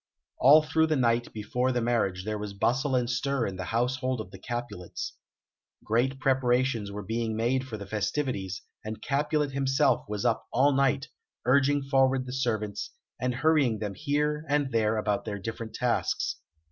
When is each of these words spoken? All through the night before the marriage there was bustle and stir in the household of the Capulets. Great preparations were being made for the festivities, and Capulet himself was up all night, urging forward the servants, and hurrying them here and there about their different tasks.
All 0.39 0.63
through 0.63 0.87
the 0.87 0.95
night 0.95 1.31
before 1.31 1.71
the 1.71 1.79
marriage 1.79 2.25
there 2.25 2.39
was 2.39 2.55
bustle 2.55 2.95
and 2.95 3.07
stir 3.07 3.45
in 3.45 3.57
the 3.57 3.65
household 3.65 4.19
of 4.19 4.31
the 4.31 4.39
Capulets. 4.39 5.13
Great 5.83 6.19
preparations 6.19 6.91
were 6.91 7.03
being 7.03 7.35
made 7.35 7.65
for 7.67 7.77
the 7.77 7.85
festivities, 7.85 8.63
and 8.83 8.99
Capulet 9.03 9.51
himself 9.51 10.03
was 10.09 10.25
up 10.25 10.47
all 10.51 10.71
night, 10.73 11.09
urging 11.45 11.83
forward 11.83 12.25
the 12.25 12.33
servants, 12.33 12.89
and 13.21 13.35
hurrying 13.35 13.77
them 13.77 13.93
here 13.93 14.43
and 14.49 14.71
there 14.71 14.97
about 14.97 15.23
their 15.25 15.37
different 15.37 15.75
tasks. 15.75 16.37